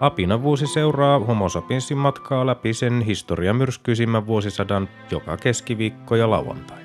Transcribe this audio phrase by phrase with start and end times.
[0.00, 6.78] Apina vuosi seuraa Homo sapiensin matkaa läpi sen historian myrskyisimmän vuosisadan joka keskiviikko ja lauantai.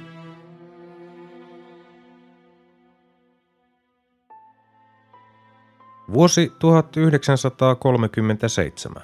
[6.13, 9.03] Vuosi 1937.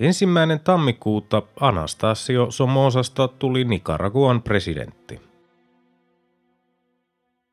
[0.00, 5.29] Ensimmäinen tammikuuta Anastasio Somosasta tuli Nicaraguan presidentti.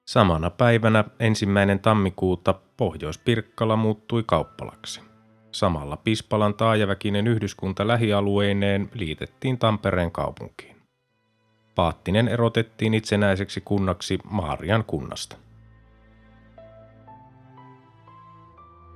[0.08, 5.02] Samana päivänä ensimmäinen tammikuuta Pohjois-Pirkkala muuttui kauppalaksi.
[5.52, 10.76] Samalla Pispalan taajaväkinen yhdyskunta lähialueineen liitettiin Tampereen kaupunkiin.
[11.76, 15.36] Paattinen erotettiin itsenäiseksi kunnaksi Maarian kunnasta.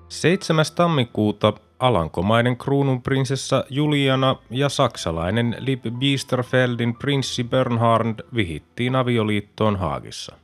[0.09, 0.65] 7.
[0.75, 10.40] tammikuuta Alankomaiden kruununprinsessa Juliana ja saksalainen Lib Biesterfeldin prinssi Bernhard vihittiin avioliittoon Haagissa.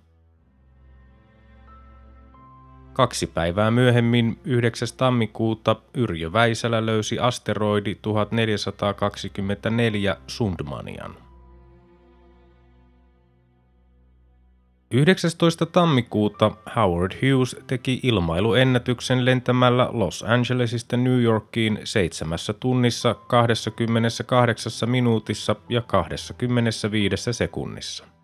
[2.98, 4.88] Kaksi päivää myöhemmin, 9.
[4.98, 11.16] tammikuuta, Yrjö Väisälä löysi asteroidi 1424 Sundmanian.
[14.92, 15.66] 19.
[15.66, 25.82] tammikuuta Howard Hughes teki ilmailuennätyksen lentämällä Los Angelesista New Yorkiin seitsemässä tunnissa 28 minuutissa ja
[25.82, 28.17] 25 sekunnissa.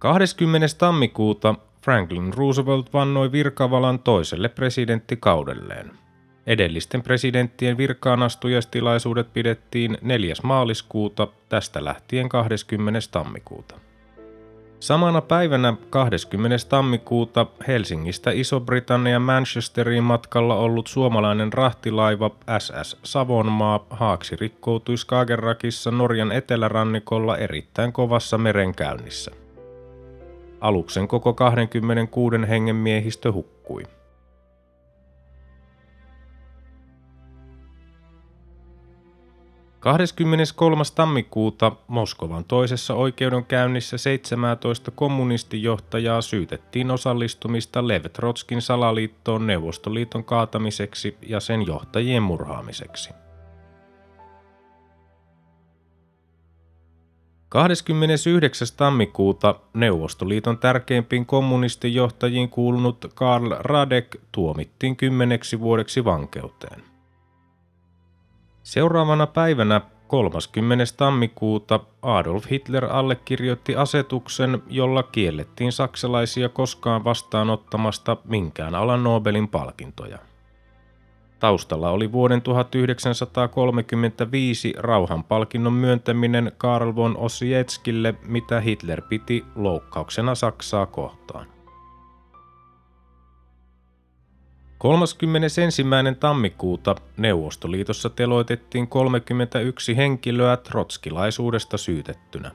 [0.00, 0.66] 20.
[0.78, 5.90] tammikuuta Franklin Roosevelt vannoi virkavalan toiselle presidenttikaudelleen.
[6.46, 10.34] Edellisten presidenttien virkaanastujastilaisuudet pidettiin 4.
[10.42, 13.00] maaliskuuta, tästä lähtien 20.
[13.10, 13.74] tammikuuta.
[14.80, 16.56] Samana päivänä 20.
[16.68, 27.36] tammikuuta Helsingistä Iso-Britannia Manchesteriin matkalla ollut suomalainen rahtilaiva SS Savonmaa haaksi rikkoutui Skagerrakissa Norjan etelärannikolla
[27.36, 29.39] erittäin kovassa merenkäynnissä.
[30.60, 33.82] Aluksen koko 26 hengen miehistö hukkui.
[39.80, 40.82] 23.
[40.94, 51.66] tammikuuta Moskovan toisessa oikeudenkäynnissä 17 kommunistijohtajaa syytettiin osallistumista Lev Trotskin salaliittoon Neuvostoliiton kaatamiseksi ja sen
[51.66, 53.10] johtajien murhaamiseksi.
[57.50, 58.68] 29.
[58.76, 66.82] tammikuuta Neuvostoliiton tärkeimpiin kommunistijohtajiin kuulunut Karl Radek tuomittiin kymmeneksi vuodeksi vankeuteen.
[68.62, 70.84] Seuraavana päivänä 30.
[70.96, 80.29] tammikuuta Adolf Hitler allekirjoitti asetuksen, jolla kiellettiin saksalaisia koskaan vastaanottamasta minkään alan Nobelin palkintoja.
[81.40, 91.46] Taustalla oli vuoden 1935 rauhanpalkinnon myöntäminen Karl von Ossietzkille, mitä Hitler piti loukkauksena Saksaa kohtaan.
[94.78, 95.60] 31.
[96.20, 102.50] tammikuuta Neuvostoliitossa teloitettiin 31 henkilöä trotskilaisuudesta syytettynä.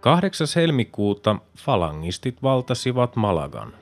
[0.00, 0.46] 8.
[0.56, 3.81] helmikuuta falangistit valtasivat Malagan.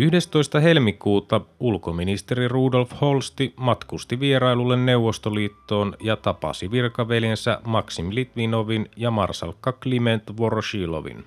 [0.00, 0.60] 11.
[0.60, 10.22] helmikuuta ulkoministeri Rudolf Holsti matkusti vierailulle Neuvostoliittoon ja tapasi virkaveljensä Maksim Litvinovin ja marsalkka Kliment
[10.36, 11.24] Voroshilovin.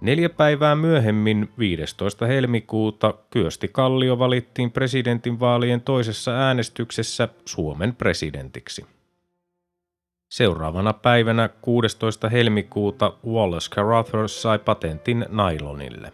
[0.00, 2.26] Neljä päivää myöhemmin, 15.
[2.26, 8.86] helmikuuta, Kyösti Kallio valittiin presidentinvaalien toisessa äänestyksessä Suomen presidentiksi.
[10.30, 12.28] Seuraavana päivänä 16.
[12.28, 16.12] helmikuuta Wallace Carothers sai patentin nailonille.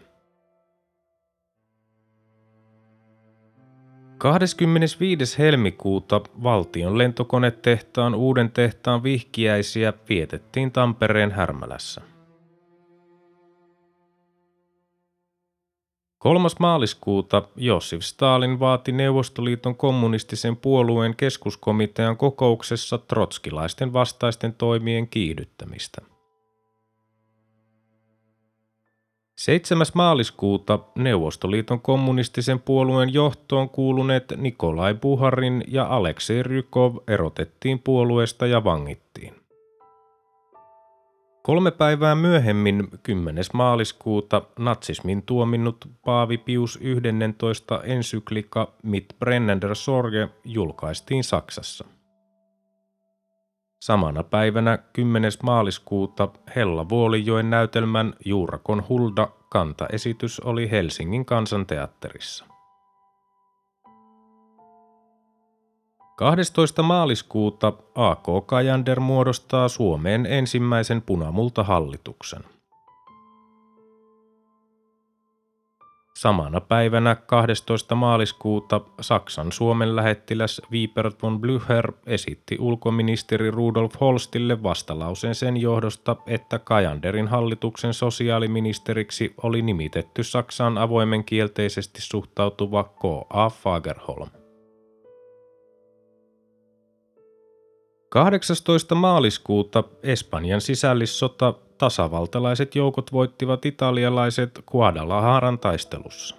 [4.17, 5.37] 25.
[5.37, 12.01] helmikuuta valtion lentokonetehtaan uuden tehtaan vihkiäisiä vietettiin Tampereen Härmälässä.
[16.17, 16.49] 3.
[16.59, 26.01] maaliskuuta Josif Stalin vaati Neuvostoliiton kommunistisen puolueen keskuskomitean kokouksessa trotskilaisten vastaisten toimien kiihdyttämistä.
[29.35, 29.85] 7.
[29.93, 39.46] maaliskuuta Neuvostoliiton kommunistisen puolueen johtoon kuuluneet Nikolai Buharin ja Aleksei Rykov erotettiin puolueesta ja vangittiin.
[41.47, 43.43] Kolme päivää myöhemmin, 10.
[43.53, 51.85] maaliskuuta, natsismin tuominnut Paavi Pius 11 ensyklika Mit brennender Sorge julkaistiin Saksassa.
[53.81, 55.31] Samana päivänä 10.
[55.43, 62.45] maaliskuuta Hella Vuolijoen näytelmän Juurakon Hulda kantaesitys oli Helsingin kansanteatterissa.
[66.17, 66.83] 12.
[66.83, 72.43] maaliskuuta AK Kajander muodostaa Suomeen ensimmäisen punamultahallituksen.
[76.15, 77.95] Samana päivänä 12.
[77.95, 86.59] maaliskuuta Saksan Suomen lähettiläs Wiebert von Blücher esitti ulkoministeri Rudolf Holstille vastalauseen sen johdosta, että
[86.59, 93.49] Kajanderin hallituksen sosiaaliministeriksi oli nimitetty Saksaan avoimen kielteisesti suhtautuva K.A.
[93.49, 94.46] Fagerholm.
[98.09, 98.95] 18.
[98.95, 106.35] maaliskuuta Espanjan sisällissota tasavaltalaiset joukot voittivat italialaiset Guadalajaran taistelussa.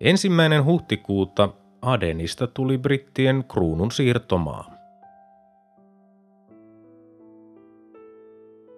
[0.00, 1.48] Ensimmäinen huhtikuuta
[1.82, 4.77] Adenista tuli brittien kruunun siirtomaa.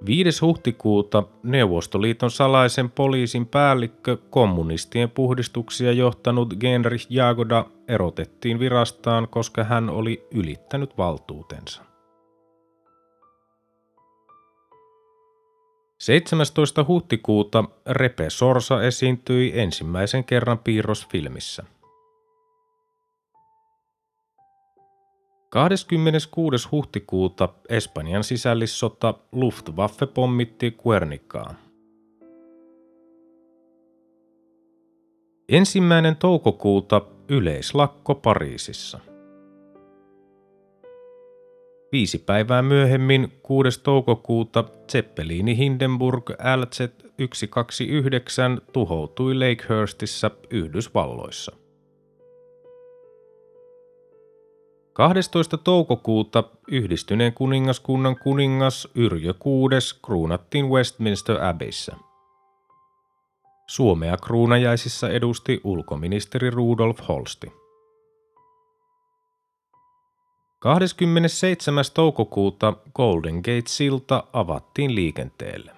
[0.07, 0.41] 5.
[0.41, 10.27] huhtikuuta Neuvostoliiton salaisen poliisin päällikkö kommunistien puhdistuksia johtanut Genrich Jagoda erotettiin virastaan, koska hän oli
[10.35, 11.83] ylittänyt valtuutensa.
[15.99, 16.85] 17.
[16.89, 21.65] huhtikuuta Repe Sorsa esiintyi ensimmäisen kerran piirrosfilmissä–
[25.51, 26.69] 26.
[26.73, 31.55] huhtikuuta Espanjan sisällissota Luftwaffe pommitti Guernicaa.
[35.49, 39.01] Ensimmäinen toukokuuta yleislakko Pariisissa.
[41.93, 43.81] Viisi päivää myöhemmin, 6.
[43.83, 46.81] toukokuuta, Zeppelini Hindenburg LZ
[47.35, 51.60] 129 tuhoutui Lakehurstissa Yhdysvalloissa.
[54.93, 55.57] 12.
[55.57, 61.97] toukokuuta yhdistyneen kuningaskunnan kuningas Yrjö VI kruunattiin Westminster Abbeyssä.
[63.67, 67.53] Suomea kruunajaisissa edusti ulkoministeri Rudolf Holsti.
[70.59, 71.85] 27.
[71.95, 75.73] toukokuuta Golden Gate-silta avattiin liikenteelle.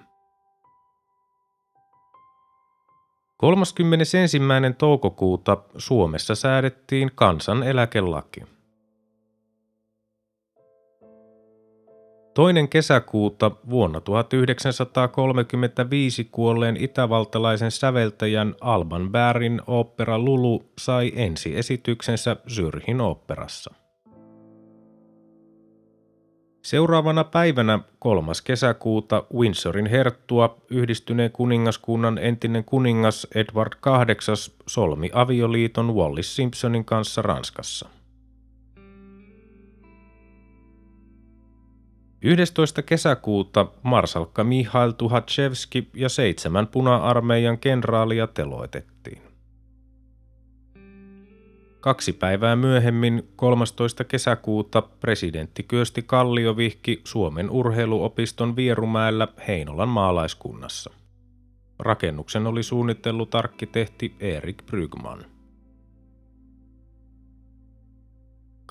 [3.37, 4.39] 31.
[4.79, 8.43] toukokuuta Suomessa säädettiin kansaneläkelaki.
[12.35, 23.75] Toinen kesäkuuta vuonna 1935 kuolleen itävaltalaisen säveltäjän Alban Bärin opera Lulu sai ensiesityksensä Zyrhin oopperassa.
[26.63, 28.33] Seuraavana päivänä 3.
[28.45, 37.89] kesäkuuta Windsorin herttua yhdistyneen kuningaskunnan entinen kuningas Edward VIII solmi avioliiton Wallis Simpsonin kanssa Ranskassa.
[42.25, 42.83] 11.
[42.83, 49.23] kesäkuuta marsalkka Mihail Tuhatshevski ja seitsemän puna-armeijan kenraalia teloitettiin.
[51.81, 54.05] Kaksi päivää myöhemmin, 13.
[54.05, 60.91] kesäkuuta, presidentti Kyösti Kallio vihki Suomen urheiluopiston Vierumäellä Heinolan maalaiskunnassa.
[61.79, 65.32] Rakennuksen oli suunnitellut arkkitehti Erik Brygman.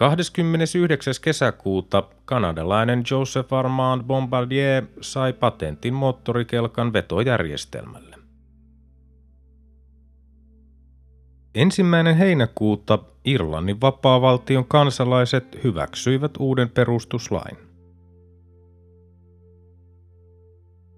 [0.01, 1.13] 29.
[1.21, 8.15] kesäkuuta kanadalainen Joseph Armand Bombardier sai patentin moottorikelkan vetojärjestelmälle.
[11.55, 17.57] Ensimmäinen heinäkuuta Irlannin vapaavaltion kansalaiset hyväksyivät uuden perustuslain.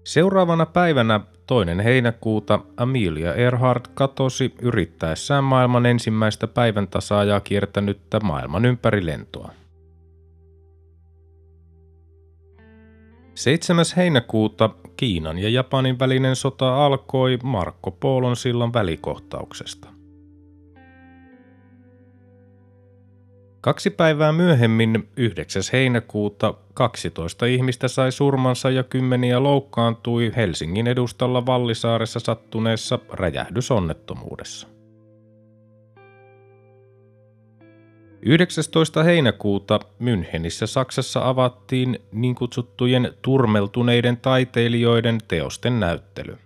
[0.04, 9.50] Seuraavana päivänä toinen heinäkuuta Amelia Earhart katosi yrittäessään maailman ensimmäistä päivän tasaajaa kiertänyttä maailman ympärilentoa.
[13.34, 13.84] 7.
[13.96, 19.93] heinäkuuta Kiinan ja Japanin välinen sota alkoi Marko Polon sillan välikohtauksesta.
[23.64, 25.62] Kaksi päivää myöhemmin, 9.
[25.72, 34.68] heinäkuuta, 12 ihmistä sai surmansa ja kymmeniä loukkaantui Helsingin edustalla Vallisaaressa sattuneessa räjähdysonnettomuudessa.
[38.22, 39.02] 19.
[39.02, 46.38] heinäkuuta Münchenissä Saksassa avattiin niin kutsuttujen turmeltuneiden taiteilijoiden teosten näyttely.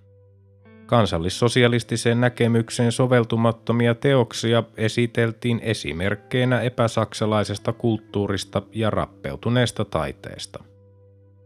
[0.88, 10.64] Kansallissosialistiseen näkemykseen soveltumattomia teoksia esiteltiin esimerkkeinä epäsaksalaisesta kulttuurista ja rappeutuneesta taiteesta.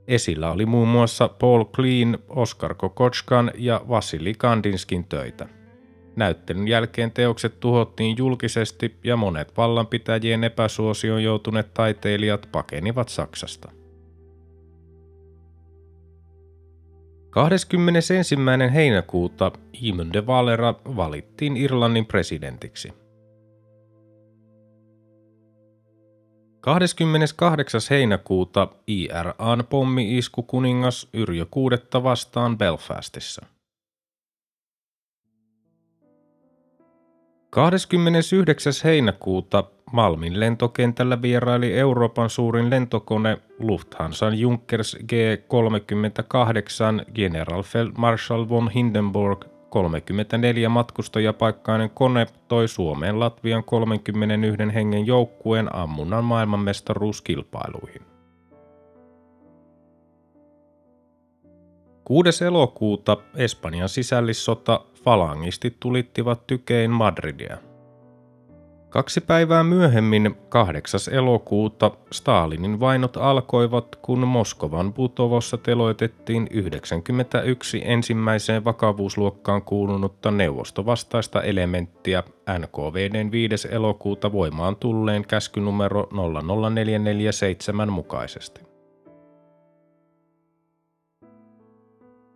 [0.09, 5.49] Esillä oli muun muassa Paul Kleen, Oskar Kokotskan ja Vasili Kandinskin töitä.
[6.17, 13.82] Näyttelyn jälkeen teokset tuhottiin julkisesti ja monet vallanpitäjien epäsuosioon joutuneet taiteilijat pakenivat Saksasta.
[17.33, 18.15] 21.
[18.75, 19.53] heinäkuuta
[19.87, 22.93] Eamon de Valera valittiin Irlannin presidentiksi.
[26.61, 27.81] 28.
[27.91, 33.47] heinäkuuta IRAn pommi-isku kuningas Yrjö kuudetta vastaan Belfastissa.
[37.55, 38.73] 29.
[38.85, 51.91] heinäkuuta Malmin lentokentällä vieraili Euroopan suurin lentokone Lufthansan Junkers G-38 Generalfeldmarschall von Hindenburg 34 matkustajapaikkainen
[51.91, 58.03] kone toi Suomeen Latvian 31 hengen joukkueen ammunnan maailmanmestaruuskilpailuihin.
[62.05, 62.45] 6.
[62.45, 67.59] elokuuta Espanjan sisällissota falangistit tulittivat tykein Madridia–
[68.93, 71.01] Kaksi päivää myöhemmin, 8.
[71.11, 82.23] elokuuta, Stalinin vainot alkoivat, kun Moskovan Butovossa teloitettiin 91 ensimmäiseen vakavuusluokkaan kuulunutta neuvostovastaista elementtiä
[82.59, 83.69] NKVDn 5.
[83.71, 88.61] elokuuta voimaan tulleen käskynumero 00447 mukaisesti.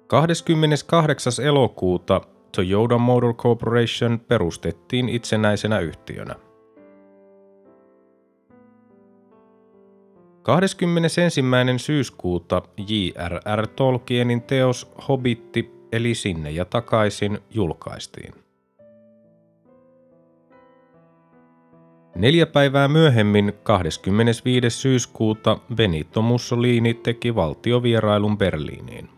[0.07, 1.33] 28.
[1.45, 2.21] elokuuta
[2.57, 6.35] Toyota Motor Corporation perustettiin itsenäisenä yhtiönä.
[10.43, 11.43] 21.
[11.77, 13.67] syyskuuta J.R.R.
[13.67, 18.35] Tolkienin teos Hobitti eli Sinne ja takaisin julkaistiin.
[22.15, 24.71] Neljä päivää myöhemmin, 25.
[24.71, 29.16] syyskuuta, Benito Mussolini teki valtiovierailun Berliiniin.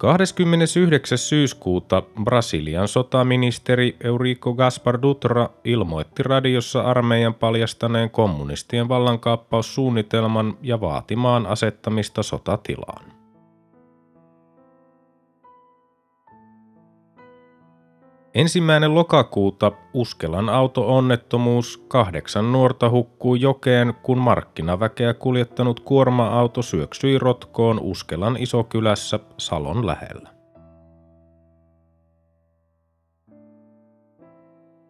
[0.00, 1.18] 29.
[1.18, 12.22] syyskuuta Brasilian sotaministeri Eurico Gaspar Dutra ilmoitti radiossa armeijan paljastaneen kommunistien vallankaappaussuunnitelman ja vaatimaan asettamista
[12.22, 13.19] sotatilaan.
[18.34, 28.36] Ensimmäinen lokakuuta Uskelan auto-onnettomuus kahdeksan nuorta hukkuu jokeen, kun markkinaväkeä kuljettanut kuorma-auto syöksyi rotkoon Uskelan
[28.36, 30.30] isokylässä Salon lähellä.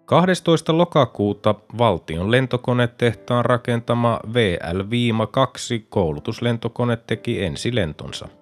[0.04, 0.78] 12.
[0.78, 8.28] lokakuuta valtion lentokonetehtaan rakentama VL-2 koulutuslentokone teki ensilentonsa–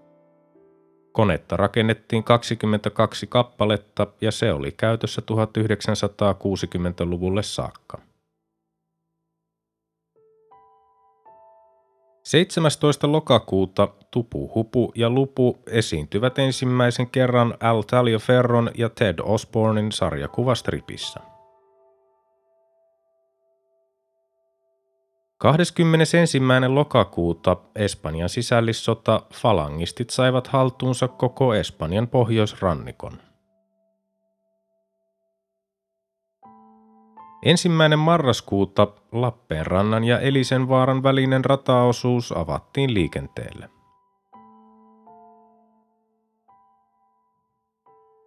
[1.19, 7.99] Konetta rakennettiin 22 kappaletta ja se oli käytössä 1960-luvulle saakka.
[12.25, 13.13] 17.
[13.13, 21.21] lokakuuta Tupu Hupu ja Lupu esiintyvät ensimmäisen kerran Al Taliaferron ja Ted Osbornin sarjakuvastripissä.
[25.39, 26.17] 21.
[26.69, 33.13] lokakuuta Espanjan sisällissota falangistit saivat haltuunsa koko Espanjan pohjoisrannikon.
[37.43, 43.78] Ensimmäinen marraskuuta Lappeenrannan ja Elisenvaaran välinen rataosuus avattiin liikenteelle.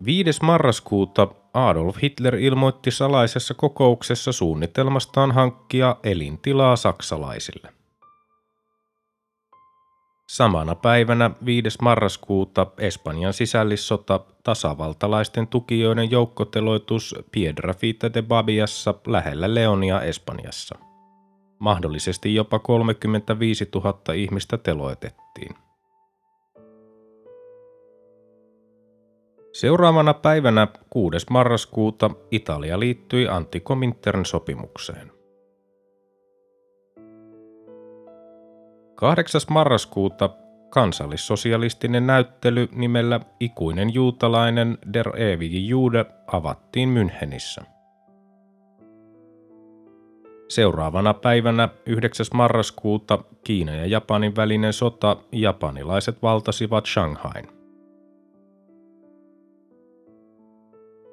[0.05, 0.39] 5.
[0.43, 7.69] marraskuuta Adolf Hitler ilmoitti salaisessa kokouksessa suunnitelmastaan hankkia elintilaa saksalaisille.
[10.29, 11.77] Samana päivänä 5.
[11.81, 20.75] marraskuuta Espanjan sisällissota tasavaltalaisten tukijoiden joukkoteloitus Piedrafita de Babiassa lähellä Leonia Espanjassa.
[21.59, 25.55] Mahdollisesti jopa 35 000 ihmistä teloitettiin.
[29.53, 31.25] Seuraavana päivänä 6.
[31.29, 35.11] marraskuuta Italia liittyi Antikomintern sopimukseen.
[38.95, 39.41] 8.
[39.49, 40.29] marraskuuta
[40.69, 47.63] kansallissosialistinen näyttely nimellä Ikuinen juutalainen Der ewige Jude avattiin Münchenissä.
[50.49, 52.25] Seuraavana päivänä 9.
[52.33, 57.60] marraskuuta Kiinan ja Japanin välinen sota japanilaiset valtasivat Shanghain.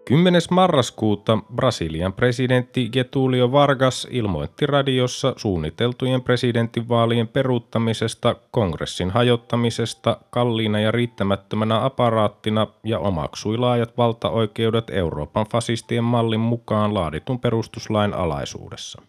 [0.08, 0.42] 10.
[0.50, 11.84] marraskuuta Brasilian presidentti Getulio Vargas ilmoitti radiossa suunniteltujen presidentinvaalien peruuttamisesta, kongressin hajottamisesta, kalliina ja riittämättömänä
[11.84, 19.02] aparaattina ja omaksui laajat valtaoikeudet Euroopan fasistien mallin mukaan laaditun perustuslain alaisuudessa.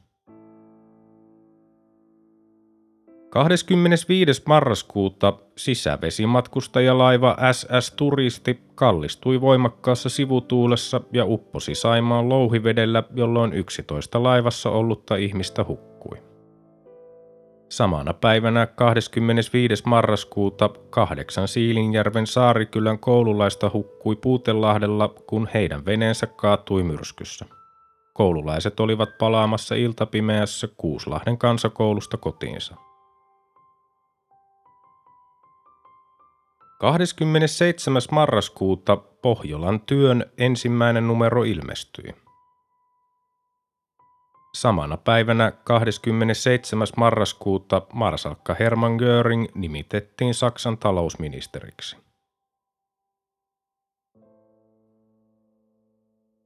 [3.30, 4.42] 25.
[4.46, 15.16] marraskuuta sisävesimatkustajalaiva SS Turisti kallistui voimakkaassa sivutuulessa ja upposi Saimaan louhivedellä, jolloin 11 laivassa ollutta
[15.16, 16.18] ihmistä hukkui.
[17.70, 19.84] Samana päivänä 25.
[19.86, 27.46] marraskuuta kahdeksan Siilinjärven saarikylän koululaista hukkui Puutelahdella, kun heidän veneensä kaatui myrskyssä.
[28.14, 32.89] Koululaiset olivat palaamassa iltapimeässä Kuuslahden kansakoulusta kotiinsa.
[36.80, 38.02] 27.
[38.12, 42.16] marraskuuta Pohjolan työn ensimmäinen numero ilmestyi.
[44.56, 46.88] Samana päivänä 27.
[46.98, 51.98] marraskuuta marsalkka Hermann Göring nimitettiin Saksan talousministeriksi.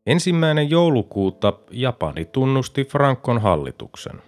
[0.06, 4.22] Ensimmäinen joulukuuta Japani tunnusti Frankon hallituksen.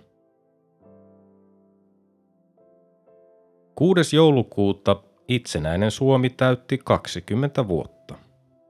[3.75, 4.15] 6.
[4.15, 8.15] joulukuuta Itsenäinen Suomi täytti 20 vuotta.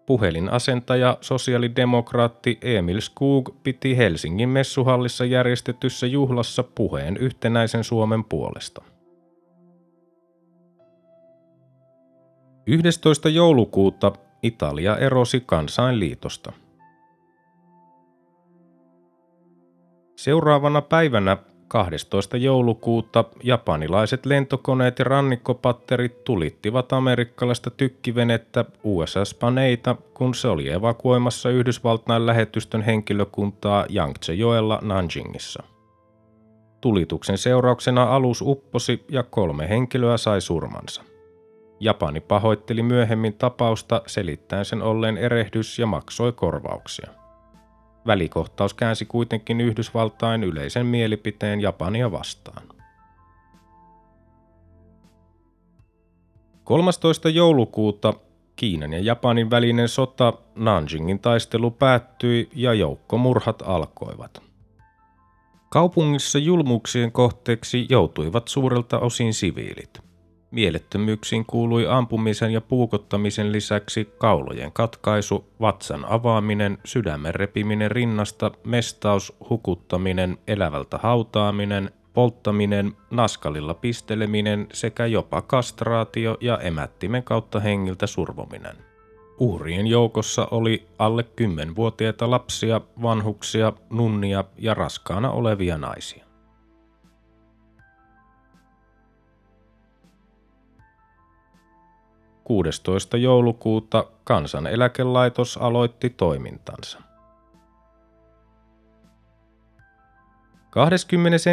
[0.06, 8.82] Puhelinasentaja sosiaalidemokraatti Emil Skog piti Helsingin messuhallissa järjestetyssä juhlassa puheen yhtenäisen Suomen puolesta.
[12.68, 13.30] 11.
[13.30, 14.12] joulukuuta
[14.44, 16.54] Italia erosi kansainliitosta.
[20.16, 22.38] Seuraavana päivänä 12.
[22.38, 32.26] joulukuuta japanilaiset lentokoneet ja rannikkopatterit tulittivat amerikkalaista tykkivenettä USS Paneita, kun se oli evakuoimassa Yhdysvaltain
[32.26, 35.64] lähetystön henkilökuntaa Yangtze-joella Nanjingissa.
[36.82, 41.04] Tulituksen seurauksena alus upposi ja kolme henkilöä sai surmansa.
[41.80, 47.25] Japani pahoitteli myöhemmin tapausta selittäen sen olleen erehdys ja maksoi korvauksia.
[48.08, 52.64] Välikohtaus käänsi kuitenkin Yhdysvaltain yleisen mielipiteen Japania vastaan.
[56.64, 57.30] 13.
[57.30, 58.14] joulukuuta
[58.56, 64.42] Kiinan ja Japanin välinen sota Nanjingin taistelu päättyi ja joukkomurhat alkoivat.
[65.70, 70.05] Kaupungissa julmuuksien kohteeksi joutuivat suurelta osin siviilit.
[70.56, 80.38] Mielettömyyksiin kuului ampumisen ja puukottamisen lisäksi kaulojen katkaisu, vatsan avaaminen, sydämen repiminen rinnasta, mestaus, hukuttaminen,
[80.48, 88.76] elävältä hautaaminen, polttaminen, naskalilla pisteleminen sekä jopa kastraatio ja emättimen kautta hengiltä survominen.
[89.40, 96.26] Uhrien joukossa oli alle 10-vuotiaita lapsia, vanhuksia, nunnia ja raskaana olevia naisia.
[102.46, 103.18] 16.
[103.18, 107.02] joulukuuta kansaneläkelaitos aloitti toimintansa.
[110.70, 111.50] 21.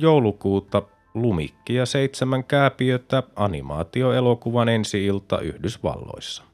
[0.00, 0.82] joulukuuta
[1.14, 6.53] Lumikki ja seitsemän kääpiötä animaatioelokuvan ensi-ilta Yhdysvalloissa.